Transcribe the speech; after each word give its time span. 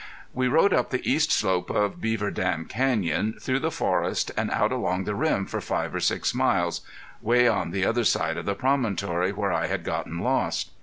We 0.33 0.47
rode 0.47 0.73
up 0.73 0.89
the 0.89 1.07
east 1.07 1.31
slope 1.31 1.69
of 1.69 2.01
Beaver 2.01 2.31
Dam 2.31 2.65
Canyon, 2.65 3.35
through 3.39 3.59
the 3.59 3.69
forest, 3.69 4.31
and 4.35 4.49
out 4.49 4.71
along 4.71 5.03
the 5.03 5.13
rim 5.13 5.45
for 5.45 5.61
five 5.61 5.93
or 5.93 5.99
six 5.99 6.33
miles, 6.33 6.81
way 7.21 7.47
on 7.47 7.69
the 7.69 7.85
other 7.85 8.03
side 8.03 8.37
of 8.37 8.47
the 8.47 8.55
promontory 8.55 9.31
where 9.31 9.53
I 9.53 9.67
had 9.67 9.83
gotten 9.83 10.17
lost. 10.17 10.71